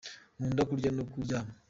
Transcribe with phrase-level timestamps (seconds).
[0.37, 1.51] nkunda kurya no kuryama.